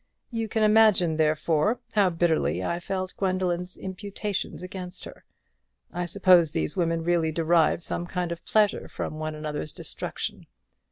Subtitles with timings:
[0.31, 5.25] You can imagine, therefore, how bitterly I felt Gwendoline's imputations against her.
[5.93, 10.47] I suppose these women really derive some kind of pleasure from one another's destruction.